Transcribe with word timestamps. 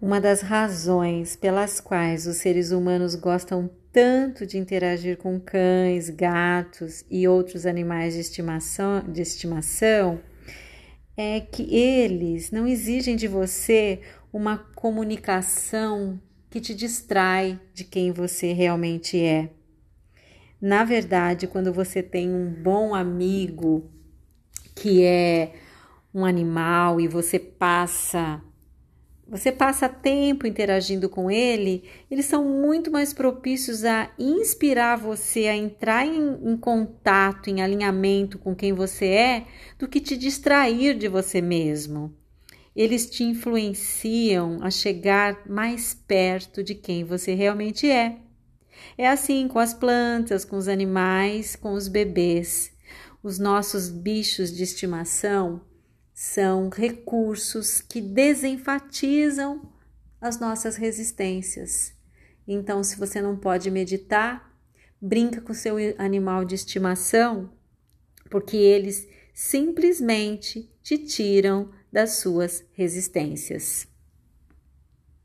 Uma 0.00 0.20
das 0.20 0.42
razões 0.42 1.34
pelas 1.34 1.80
quais 1.80 2.28
os 2.28 2.36
seres 2.36 2.70
humanos 2.70 3.16
gostam 3.16 3.68
tanto 3.92 4.46
de 4.46 4.56
interagir 4.56 5.16
com 5.16 5.40
cães, 5.40 6.08
gatos 6.08 7.04
e 7.10 7.26
outros 7.26 7.66
animais 7.66 8.14
de 8.14 8.20
estimação, 8.20 9.02
de 9.02 9.20
estimação 9.20 10.20
é 11.16 11.40
que 11.40 11.74
eles 11.74 12.52
não 12.52 12.64
exigem 12.64 13.16
de 13.16 13.26
você 13.26 14.00
uma 14.32 14.56
comunicação 14.56 16.20
que 16.48 16.60
te 16.60 16.76
distrai 16.76 17.58
de 17.74 17.82
quem 17.82 18.12
você 18.12 18.52
realmente 18.52 19.20
é. 19.20 19.50
Na 20.60 20.84
verdade, 20.84 21.48
quando 21.48 21.72
você 21.72 22.04
tem 22.04 22.32
um 22.32 22.48
bom 22.48 22.94
amigo 22.94 23.90
que 24.76 25.02
é 25.02 25.54
um 26.14 26.24
animal 26.24 27.00
e 27.00 27.08
você 27.08 27.36
passa 27.36 28.40
você 29.28 29.52
passa 29.52 29.90
tempo 29.90 30.46
interagindo 30.46 31.06
com 31.06 31.30
ele, 31.30 31.84
eles 32.10 32.24
são 32.24 32.42
muito 32.44 32.90
mais 32.90 33.12
propícios 33.12 33.84
a 33.84 34.10
inspirar 34.18 34.96
você 34.96 35.46
a 35.46 35.54
entrar 35.54 36.06
em, 36.06 36.50
em, 36.50 36.56
contato, 36.56 37.50
em 37.50 37.60
alinhamento 37.60 38.38
com 38.38 38.56
quem 38.56 38.72
você 38.72 39.04
é, 39.04 39.46
do 39.78 39.86
que 39.86 40.00
te 40.00 40.16
distrair 40.16 40.96
de 40.96 41.08
você 41.08 41.42
mesmo. 41.42 42.14
Eles 42.74 43.10
te 43.10 43.22
influenciam 43.22 44.60
a 44.62 44.70
chegar 44.70 45.46
mais 45.46 45.92
perto 45.92 46.64
de 46.64 46.74
quem 46.74 47.04
você 47.04 47.34
realmente 47.34 47.90
é. 47.90 48.16
É 48.96 49.08
assim 49.08 49.46
com 49.46 49.58
as 49.58 49.74
plantas, 49.74 50.42
com 50.42 50.56
os 50.56 50.68
animais, 50.68 51.54
com 51.54 51.74
os 51.74 51.86
bebês. 51.86 52.72
Os 53.22 53.38
nossos 53.38 53.90
bichos 53.90 54.56
de 54.56 54.62
estimação 54.62 55.60
são 56.20 56.68
recursos 56.68 57.80
que 57.80 58.00
desenfatizam 58.00 59.72
as 60.20 60.40
nossas 60.40 60.74
resistências. 60.74 61.94
Então, 62.44 62.82
se 62.82 62.98
você 62.98 63.22
não 63.22 63.36
pode 63.36 63.70
meditar, 63.70 64.52
brinca 65.00 65.40
com 65.40 65.54
seu 65.54 65.76
animal 65.96 66.44
de 66.44 66.56
estimação, 66.56 67.52
porque 68.28 68.56
eles 68.56 69.06
simplesmente 69.32 70.68
te 70.82 70.98
tiram 70.98 71.70
das 71.92 72.16
suas 72.16 72.64
resistências. 72.72 73.86